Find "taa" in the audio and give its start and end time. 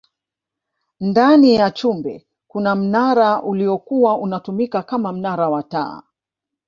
5.63-6.03